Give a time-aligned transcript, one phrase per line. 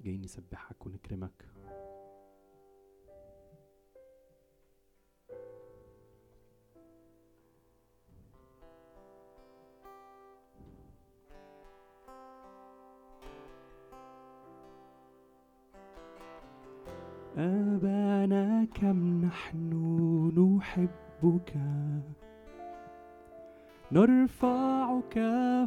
[0.00, 1.44] جايين نسبحك ونكرمك.
[17.36, 21.52] أبانا كم نحن نحبك.
[23.92, 25.18] نرفعك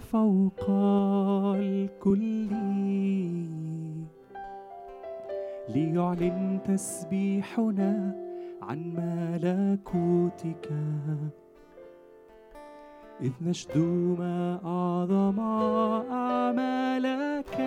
[0.02, 0.70] فوق
[1.55, 2.50] الكل.
[5.75, 8.16] ليعلن تسبيحنا
[8.62, 10.70] عن ملكوتك.
[13.21, 15.39] إذ نشدو ما أعظم
[16.09, 17.57] أعمالك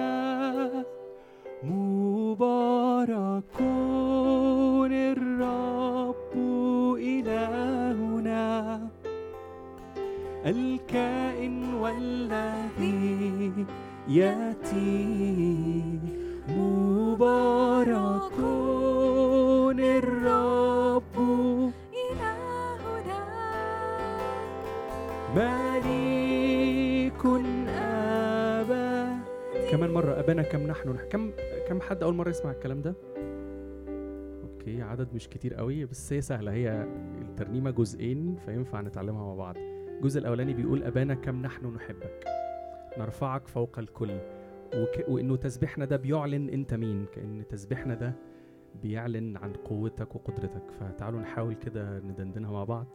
[1.64, 3.60] مبارك
[4.92, 6.34] الرب
[6.98, 8.80] إلهنا.
[10.46, 13.52] الكائن والذي
[14.09, 16.23] يأتي.
[16.48, 18.32] مبارك
[19.80, 21.16] الرب.
[21.95, 23.24] إلهنا.
[25.36, 27.23] مليك
[27.68, 29.18] أبا.
[29.70, 31.30] كمان مرة أبانا كم نحن كم
[31.68, 32.95] كم حد أول مرة يسمع الكلام ده؟
[34.42, 36.52] أوكي عدد مش كتير قوي بس هي سهلة.
[36.52, 36.86] هي
[37.20, 39.56] الترنيمة جزئين فينفع نتعلمها مع بعض.
[39.56, 42.24] الجزء الأولاني بيقول أبانا كم نحن نحبك.
[42.98, 44.18] نرفعك فوق الكل.
[44.76, 45.09] وك...
[45.09, 48.15] وإنه تسبيحنا ده بيعلن أنت مين كأن تسبيحنا ده
[48.82, 50.62] بيعلن عن قوتك وقدرتك.
[50.80, 52.87] فتعالوا نحاول كده ندندنها مع بعض.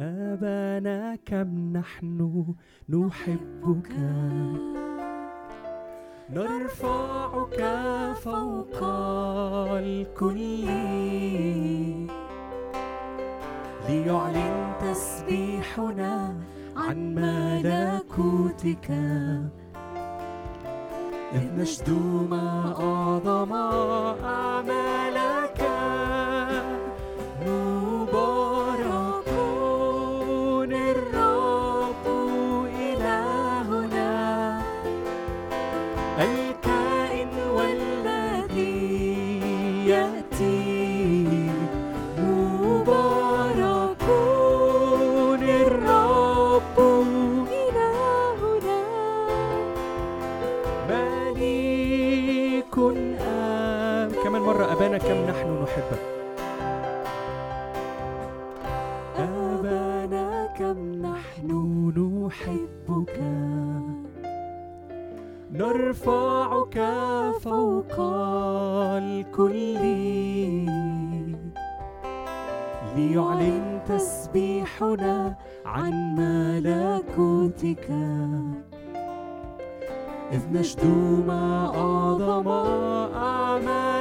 [0.00, 2.44] أبانا كم نحن
[2.88, 3.92] نحبك؟
[6.30, 7.60] نرفعك
[8.14, 8.82] فوق
[9.78, 10.64] الكل.
[13.88, 16.40] ليعلن تسبيحنا
[16.76, 18.90] عن ملكوتك.
[21.34, 23.52] إذ نشدو ما أعظم
[65.54, 66.78] نرفعك
[67.40, 68.00] فوق
[69.02, 69.84] الكل.
[72.96, 77.86] ليعلن تسبيحنا عن ملكوتك.
[80.32, 82.48] إذ نشدو ما أعظم
[83.14, 83.93] أعمالك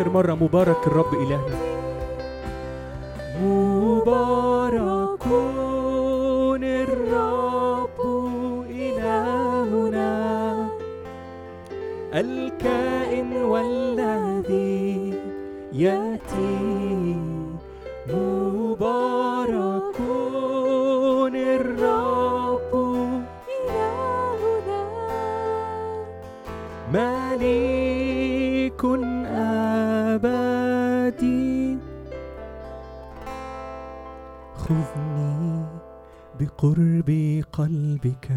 [0.00, 1.79] آخر مرة مبارك الرب إلهنا.
[34.56, 35.64] خذني
[36.40, 38.28] بقرب قلبك.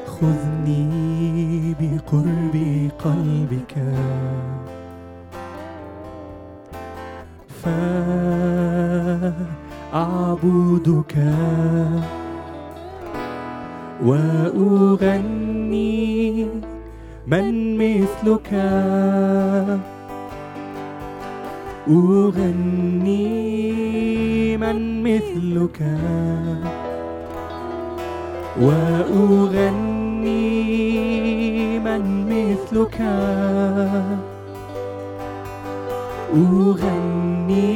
[0.08, 0.90] خذني
[1.80, 2.56] بقرب
[3.00, 3.74] قلبك.
[9.92, 11.16] فأعبدك.
[14.06, 15.90] وأغني
[17.28, 18.54] من مثلك.
[21.90, 23.28] أغني
[24.58, 25.82] من مثلك.
[28.62, 29.80] وأغني
[31.80, 33.02] من مثلك.
[36.36, 37.70] أغني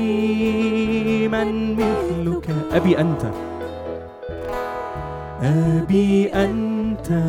[1.27, 2.47] من مثلك.
[2.73, 3.52] أبي أنت.
[5.43, 7.23] أبي أنت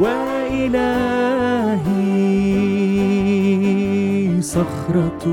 [0.00, 0.82] وإلهي
[4.42, 5.24] صخرة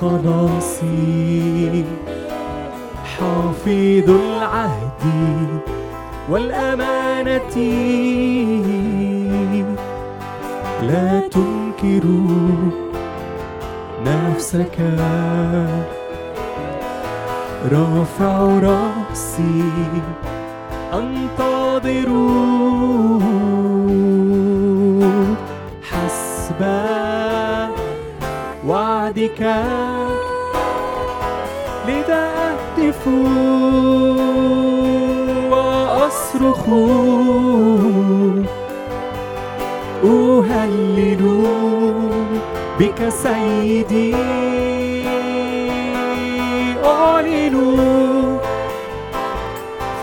[0.00, 1.84] خلاصي
[3.04, 5.02] حافظ العهد
[6.30, 7.56] والأمانة.
[10.82, 12.04] لا تنكر
[14.06, 14.78] نفسك
[17.68, 19.62] رافع رأسي
[20.92, 22.10] أنتظر.
[25.82, 26.60] حسب
[28.66, 29.40] وعدك
[31.88, 33.02] لذا أهتف
[35.50, 36.64] وأصرخ.
[40.04, 41.22] أهلل
[42.78, 44.59] بك سيدي.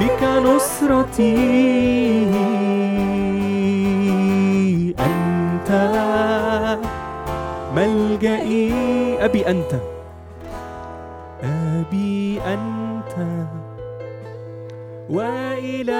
[0.07, 1.35] فيك نصرتي.
[4.99, 5.69] أنت
[7.75, 8.71] ملجئي.
[9.25, 9.73] أبي أنت.
[11.43, 13.15] أبي أنت.
[15.09, 15.97] وإلهي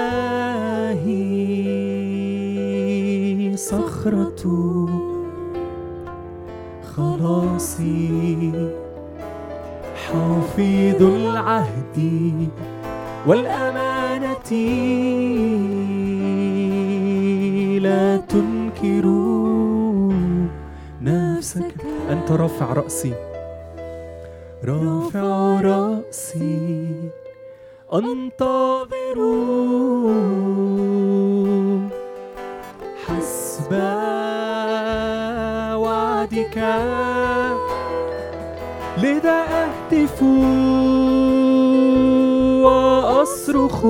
[3.58, 4.44] صخرة
[6.96, 8.52] خلاصي.
[10.08, 11.98] حافظ العهد
[14.52, 14.88] والأمانة
[17.80, 19.06] لا تنكر
[21.02, 21.74] نفسك.
[22.10, 23.14] أنت رافع رأسي.
[24.66, 26.88] رافع رأسي.
[27.94, 29.18] أنتظر.
[33.06, 33.74] حسب
[35.76, 36.58] وعدك.
[38.98, 40.24] لذا أهتف
[42.64, 43.86] وأصرخ.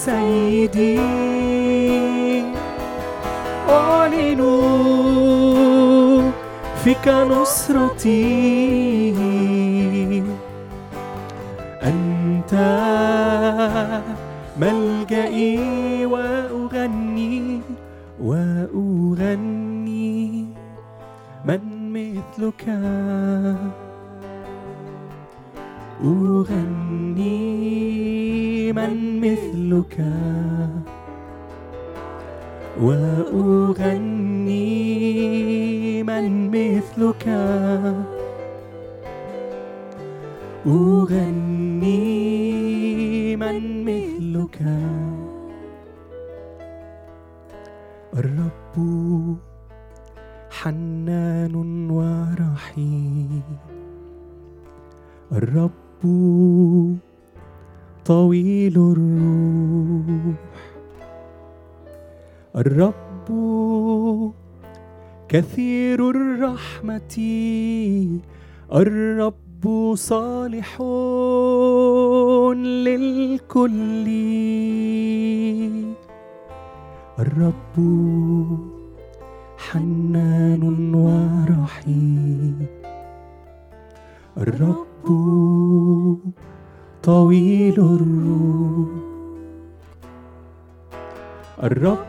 [0.00, 1.00] سيدي
[3.68, 4.42] أعلن
[6.84, 8.20] فيك نصرتي.
[11.82, 12.54] أنت
[14.60, 17.60] ملجئي وأغني
[18.22, 19.66] وأغني
[21.44, 21.60] من
[21.92, 22.64] مثلك.
[26.04, 27.40] أغني.
[28.72, 30.04] من مثلك.
[32.80, 34.72] وأغني
[36.02, 37.28] من مثلك.
[40.66, 42.00] أغني
[43.36, 44.58] من مثلك.
[48.16, 48.76] الرب
[50.50, 51.54] حنان
[51.90, 53.42] ورحيم.
[55.32, 56.02] الرب
[58.04, 60.34] طويل الروح.
[62.56, 63.28] الرب
[65.28, 67.16] كثير الرحمة.
[68.74, 70.82] الرب صالح
[72.56, 74.06] للكل.
[77.18, 77.76] الرب
[79.58, 82.66] حنان ورحيم.
[84.38, 84.90] الرب
[87.02, 88.88] طويل الروح.
[91.62, 92.00] الرب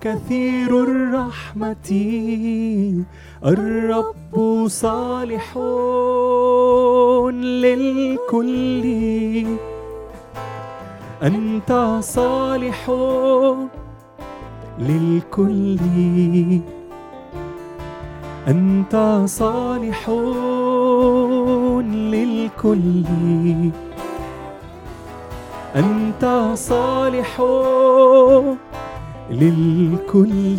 [0.00, 1.90] كثير الرحمة.
[3.44, 5.58] الرب صالح
[7.62, 8.86] للكل.
[11.22, 12.90] أنت صالح
[14.78, 15.78] للكل.
[18.48, 20.10] أنت صالح
[21.80, 23.04] للكل.
[25.76, 27.42] أنت صالح
[29.30, 30.56] للكل.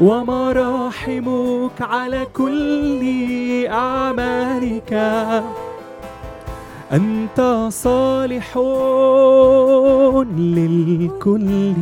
[0.00, 3.00] ومراحمك على كل
[3.66, 4.92] أعمالك.
[6.92, 8.58] أنت صالح
[10.38, 11.74] للكل.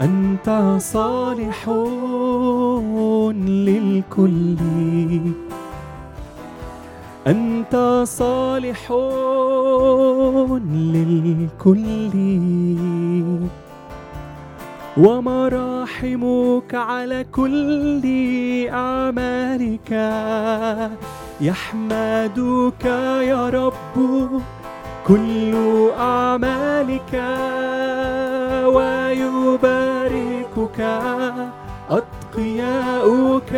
[0.00, 1.68] أنت صالح
[3.32, 4.56] للكل.
[7.26, 8.92] أنت صالح
[10.64, 12.10] للكل.
[14.96, 18.02] ومراحمك على كل
[18.68, 19.92] أعمالك.
[21.40, 22.84] يحمدك
[23.20, 24.40] يا رب
[25.06, 25.54] كل
[25.98, 27.22] أعمالك.
[28.66, 29.60] ويباركك
[32.36, 33.52] أتقياؤك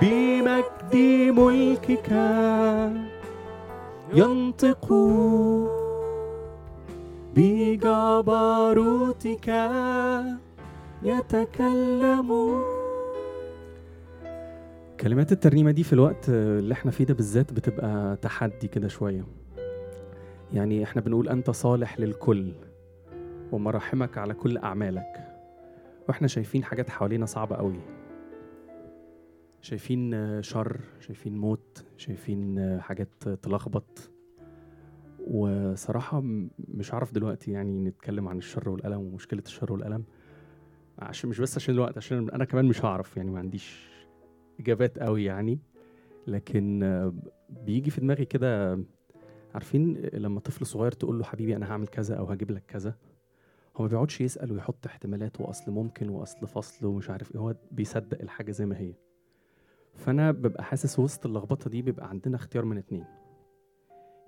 [0.01, 0.95] بمجد
[1.39, 2.11] ملكك
[4.15, 4.87] ينطق
[7.37, 8.45] بجبروتك.
[11.05, 12.63] يتكلم
[15.01, 19.25] كلمات الترنيمة دي في الوقت اللي إحنا فيه ده بالذات بتبقى تحدي كده شوية.
[20.53, 22.53] يعني إحنا بنقول أنت صالح للكل
[23.53, 25.39] ومراحمك على كل أعمالك.
[26.09, 27.81] وإحنا شايفين حاجات حوالينا صعبة قوي.
[29.61, 34.11] شايفين شر شايفين موت شايفين حاجات تلخبط.
[35.27, 36.23] وصراحة
[36.69, 40.05] مش عارف دلوقتي يعني نتكلم عن الشر والألم ومشكلة الشر والألم.
[40.99, 43.89] عشان مش بس عشان الوقت عشان أنا كمان مش هعرف يعني ما عنديش
[44.61, 45.59] إجابات قوي يعني.
[46.27, 46.81] لكن
[47.51, 48.79] بيجي في دماغي كده
[49.55, 52.95] عارفين لما طفل صغير تقول له حبيبي أنا هعمل كذا أو هجيب لك كذا؟
[53.77, 58.21] هو ما بيقعدش يسأل ويحط احتمالات وأصل ممكن وأصل فصل ومش عارف إيه هو بيصدق
[58.23, 58.95] الحاجة زي ما هي.
[59.95, 63.05] فأنا ببقى حاسس وسط اللخبطة دي بيبقى عندنا اختيار من اتنين.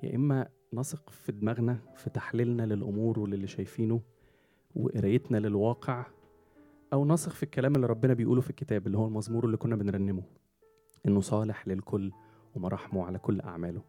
[0.02, 4.00] يا إما نثق في دماغنا في تحليلنا للأمور وللي شايفينه
[4.76, 6.06] وقرايتنا للواقع
[6.92, 10.22] أو نثق في الكلام اللي ربنا بيقوله في الكتاب اللي هو المزمور اللي كنا بنرنمه.
[11.06, 12.12] إنه صالح للكل
[12.54, 13.82] ومراحمه على كل أعماله.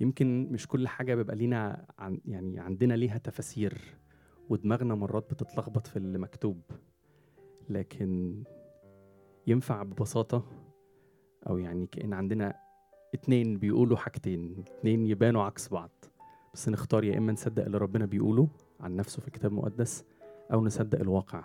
[0.00, 3.78] يمكن مش كل حاجة بيبقى لينا عن يعني عندنا ليها تفاسير
[4.48, 6.60] ودماغنا مرات بتتلخبط في اللي مكتوب
[7.68, 8.42] لكن
[9.46, 10.44] ينفع ببساطة
[11.48, 12.54] أو يعني كأن عندنا
[13.14, 15.90] اتنين بيقولوا حاجتين اتنين يبانوا عكس بعض.
[16.54, 18.48] بس نختار يا إما نصدق اللي ربنا بيقوله
[18.80, 20.04] عن نفسه في الكتاب المقدس
[20.52, 21.44] أو نصدق الواقع.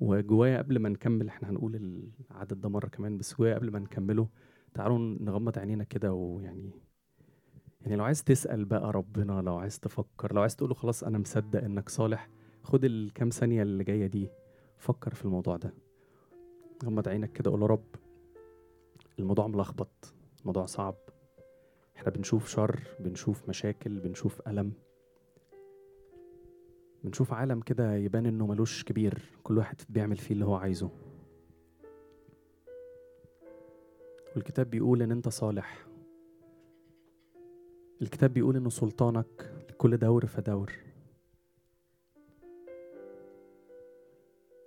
[0.00, 4.28] وجوايا قبل ما نكمل إحنا هنقول العدد ده مرة كمان بس جوايا قبل ما نكمله
[4.74, 6.70] تعالوا نغمض عينينا كده ويعني
[7.80, 11.64] يعني لو عايز تسأل بقى ربنا لو عايز تفكر لو عايز تقوله خلاص أنا مصدق
[11.64, 12.28] إنك صالح
[12.62, 14.30] خد الكام ثانية اللي جاية دي
[14.76, 15.74] فكر في الموضوع ده.
[16.84, 17.84] غمض عينك كده قول يا رب
[19.18, 20.94] الموضوع ملخبط الموضوع صعب.
[21.96, 24.72] إحنا بنشوف شر بنشوف مشاكل بنشوف ألم.
[27.04, 30.90] بنشوف عالم كده يبان إنه ملوش كبير كل واحد بيعمل فيه اللي هو عايزه.
[34.36, 35.86] والكتاب بيقول إن أنت صالح.
[38.02, 40.72] الكتاب بيقول إنه سلطانك لكل دور فدور.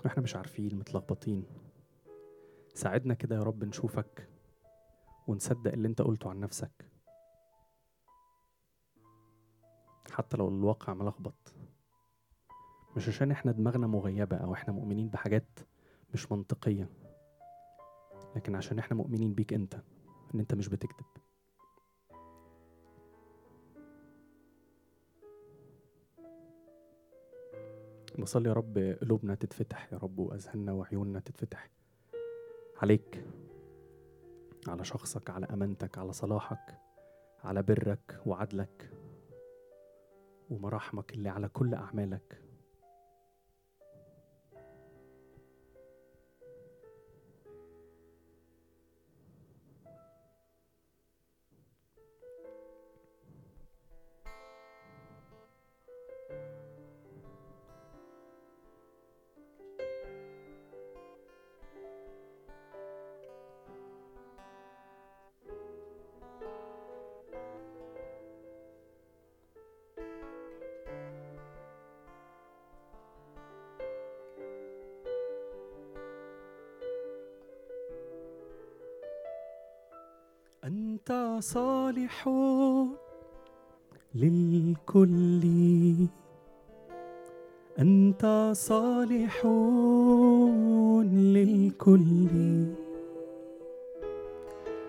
[0.05, 1.45] وإحنا مش عارفين متلخبطين.
[2.73, 4.29] ساعدنا كده يا رب نشوفك
[5.27, 6.85] ونصدق اللي أنت قلته عن نفسك.
[10.11, 11.53] حتى لو الواقع ملخبط.
[12.97, 15.59] مش عشان إحنا دماغنا مغيبة أو إحنا مؤمنين بحاجات
[16.13, 16.89] مش منطقية
[18.35, 19.75] لكن عشان إحنا مؤمنين بيك أنت
[20.35, 21.05] إن أنت مش بتكذب.
[28.19, 31.69] بصلي يا رب قلوبنا تتفتح يا رب وأذهاننا وعيوننا تتفتح
[32.81, 33.25] عليك
[34.67, 36.77] على شخصك على أمانتك على صلاحك
[37.43, 38.89] على برك وعدلك
[40.49, 42.40] ومراحمك اللي على كل أعمالك.
[81.41, 82.29] صالح
[84.15, 85.41] للكل.
[87.79, 89.45] أنت صالح
[91.05, 92.27] للكل.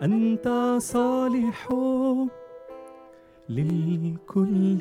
[0.03, 1.69] أنت صالح
[3.49, 4.79] للكل.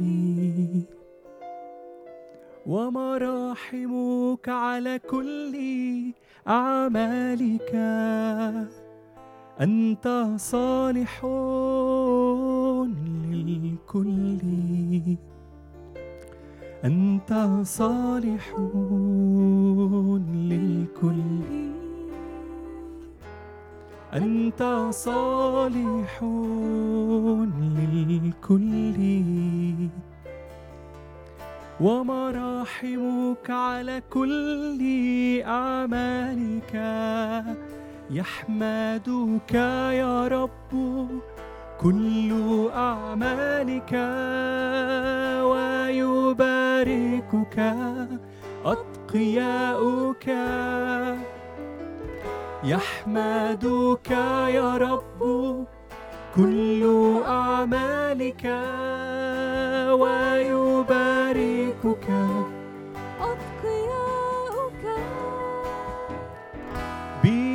[2.66, 5.56] ومراحمك على كل
[6.48, 7.76] أعمالك.
[9.62, 11.26] أنت صالح
[13.32, 14.38] للكل.
[16.86, 18.56] أنت صالح
[20.34, 21.42] للكل.
[24.14, 26.24] أنت صالح
[27.80, 28.98] للكل.
[31.82, 34.80] ومراحمك على كل
[35.46, 36.76] أعمالك.
[38.12, 39.54] يحمدك
[40.04, 40.72] يا رب
[41.82, 42.30] كل
[42.76, 43.94] أعمالك
[45.52, 47.58] ويباركك
[48.66, 50.28] أتقياؤك.
[52.64, 54.12] يحمدك
[54.58, 55.22] يا رب
[56.36, 56.82] كل
[57.28, 58.46] أعمالك
[59.92, 60.31] ويباركك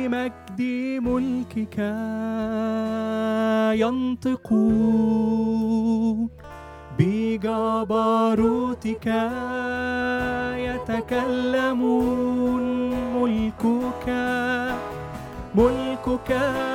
[0.07, 0.59] بمجد
[1.03, 1.77] ملكك
[3.81, 5.27] ينطقون.
[6.99, 9.07] بجبروتك
[10.67, 12.65] يتكلمون.
[13.15, 14.07] ملكك
[15.55, 16.29] ملكك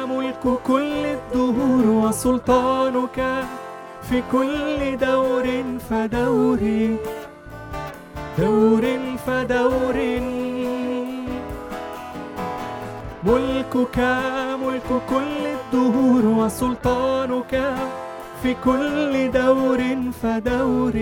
[0.09, 1.85] ملك كل الدهور.
[1.87, 3.19] وسلطانك
[4.03, 5.47] في كل دور
[5.91, 6.61] فدور.
[8.39, 8.85] دور
[9.27, 9.99] فدور.
[13.25, 13.99] ملكك
[14.65, 17.75] ملك كل الدهور وسلطانك
[18.43, 19.81] في كل دور
[20.23, 20.93] فدور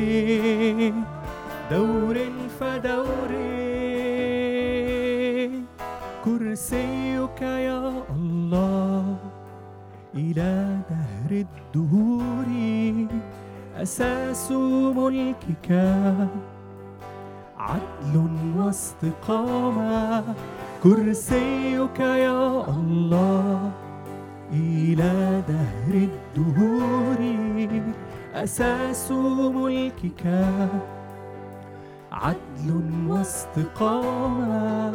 [1.71, 2.17] دور
[2.61, 3.31] فدور.
[6.25, 9.17] كرسيك يا الله
[10.15, 12.49] إلى دهر الدهور
[13.83, 14.53] أساس
[14.97, 15.71] ملكك
[17.59, 18.15] عدل
[18.57, 20.25] واستقامة
[20.83, 23.71] كرسيك يا الله
[24.53, 27.21] إلى دهر الدهور
[28.35, 29.13] أساس
[29.55, 30.25] ملكك
[32.13, 32.69] عدل
[33.09, 34.93] واستقامة.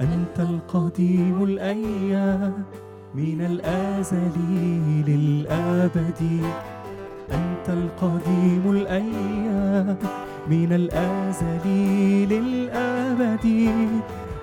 [0.00, 2.54] أنت القديم الأيام
[3.14, 4.36] من الأزل
[5.08, 6.22] للأبد.
[7.30, 9.96] أنت القديم الأيام
[10.50, 11.66] من الأزل
[12.30, 13.46] للأبد.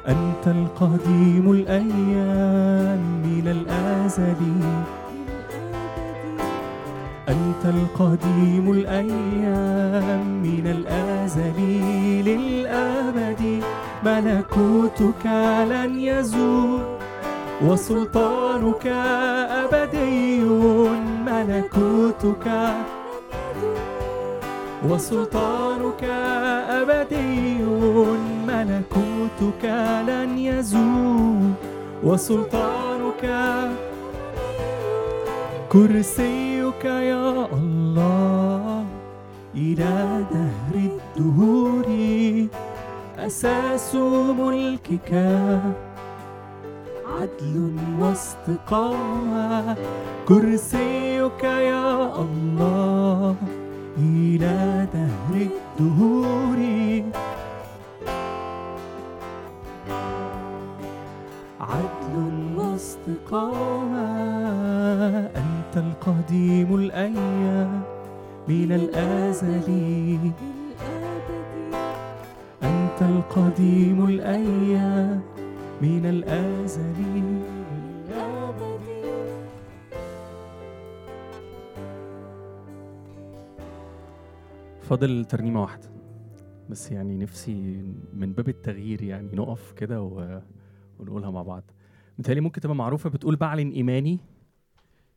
[0.07, 4.35] أنت القديم الأيام من الأزل.
[7.29, 11.59] أنت القديم الأيام من الأزل.
[12.25, 13.63] للأبد
[14.05, 15.25] ملكوتك
[15.69, 16.79] لن يزول
[17.61, 18.87] وسلطانك
[19.63, 20.39] أبدي.
[21.25, 22.73] ملكوتك
[24.89, 26.03] وسلطانك
[26.69, 27.63] أبدي.
[28.47, 29.08] ملكوتك
[29.41, 31.51] لن يزول
[32.03, 33.23] وسلطانك
[35.71, 38.85] كرسيك يا الله
[39.55, 41.85] إلى دهر الدهور
[43.19, 43.95] أساس
[44.39, 45.13] ملكك
[47.19, 49.75] عدل واستقامة
[50.27, 53.35] كرسيك يا الله
[53.97, 55.35] إلى دهر
[55.79, 56.57] الدهور
[63.07, 64.07] واستقامة
[65.35, 67.81] أنت القديم الأيام
[68.47, 70.31] من الأزل
[72.63, 75.21] أنت القديم الأيام
[75.81, 77.39] من الأزل
[84.81, 85.89] فاضل ترنيمة واحدة.
[86.69, 87.83] بس يعني نفسي
[88.13, 90.01] من باب التغيير يعني نقف كده.
[90.99, 91.63] ونقولها مع بعض.
[92.19, 93.09] متهيألي ممكن تبقى معروفة.
[93.09, 94.19] بتقول بعلن إيماني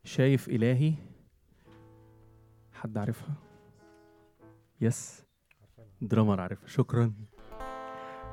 [0.03, 0.93] شايف إلهي.
[2.73, 3.35] حد عارفها؟
[4.81, 5.23] يس
[6.01, 6.67] درامر عارفها.
[6.67, 7.13] شكرا.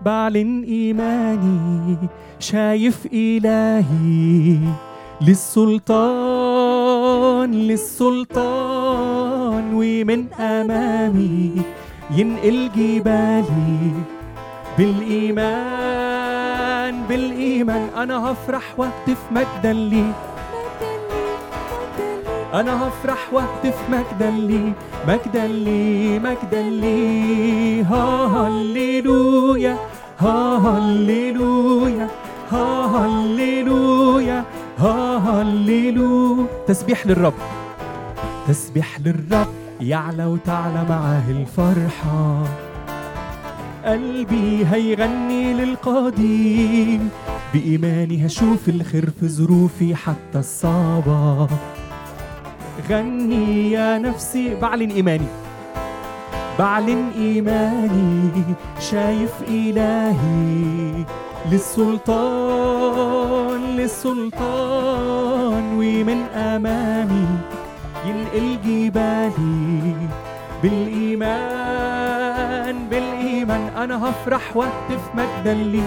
[0.02, 4.58] بعلن إيماني شايف إلهي.
[5.20, 6.70] للسلطان
[7.70, 8.94] للسلطان
[9.74, 11.62] ومن أمامي
[12.10, 14.04] ينقل جبالي.
[14.78, 15.99] بالإيمان
[17.10, 20.12] بالإيمان أنا هفرح وأهتف مجدا لي.
[22.54, 24.72] أنا هفرح وأهتف مجدا لي
[25.08, 27.82] مجدا لي مجدا لي.
[27.82, 29.76] هللويا
[30.18, 32.08] هللويا
[32.50, 34.44] هللويا
[34.78, 36.46] هللويا.
[36.66, 37.34] تسبيح للرب.
[38.48, 39.48] تسبيح للرب
[39.80, 42.44] يعلى وتعلى معاه الفرحة.
[43.84, 47.08] قلبي هيغني للقديم
[47.54, 51.48] بإيماني هشوف الخير في ظروفي حتى الصعبة.
[52.90, 55.26] غني يا نفسي بعلن إيماني.
[56.58, 58.30] بعلن إيماني
[58.90, 61.04] شايف إلهي.
[61.52, 67.26] للسلطان للسلطان ومن أمامي
[68.06, 69.94] ينقل جبالي.
[70.62, 73.19] بالإيمان بالإيمان.
[73.56, 75.82] أنا هفرح وأهتف مجدا لي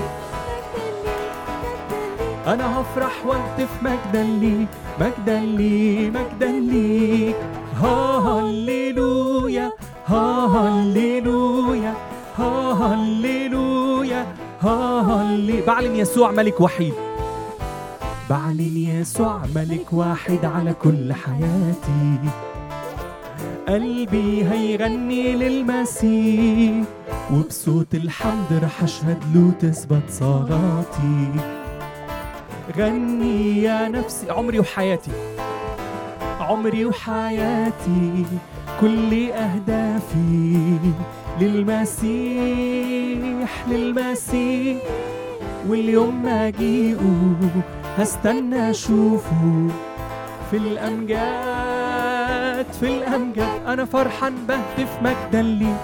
[2.47, 4.67] أنا هفرح وأهتف مجدا لي
[5.01, 7.33] مجدا لي مجدا لي
[7.81, 9.71] هاليلويا
[10.07, 11.93] هاليلويا
[12.37, 14.25] هاليلويا
[14.61, 16.93] هالي بعلن يسوع ملك وحيد.
[18.29, 22.19] بعلن يسوع ملك واحد على كل حياتي.
[23.67, 27.02] قلبي هيغني للمسيح.
[27.31, 31.27] وبصوت الحمد رح أشهد له تثبت صلاتي
[32.77, 35.11] غني يا نفسي عمري وحياتي.
[36.39, 38.25] عمري وحياتي
[38.81, 40.77] كل أهدافي.
[41.41, 42.87] للمسيح
[43.67, 44.77] للمسيح.
[45.67, 47.35] واليوم ما أجيئه
[47.97, 49.67] هستنى أشوفه.
[50.51, 51.23] في الأمجاد
[52.79, 53.65] في الأمجاد.
[53.67, 55.75] أنا فرحان بهتف مجدا لي.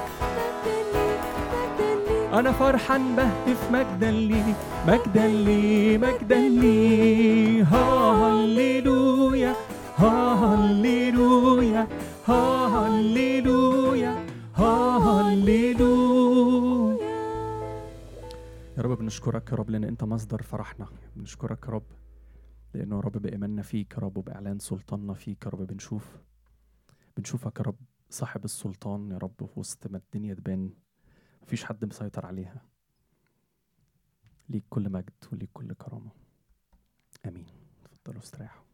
[2.34, 4.56] أنا فرحان بهتف مجدا لي
[4.88, 7.64] مجدا لي مجدا لي.
[7.64, 9.56] هاليلويا
[9.98, 11.88] هاليلويا
[12.28, 15.90] هاليلويا هاليلويا
[18.78, 20.88] يا رب بنشكرك يا رب لأن أنت مصدر فرحنا.
[21.16, 21.84] بنشكرك يا رب
[22.74, 25.68] لأنه يا رب بإيماننا فيك يا رب وبإعلان سلطاننا فيك يا رب.
[25.68, 26.18] بنشوف
[27.18, 27.76] بنشوفك يا رب
[28.10, 30.70] صاحب السلطان يا رب في وسط ما الدنيا تبان.
[31.50, 32.62] مفيش حد مسيطر عليها.
[34.50, 36.12] ليك كل مجد وليك كل كرامة.
[37.26, 37.46] آمين.
[37.84, 38.69] تفضلوا استريحوا.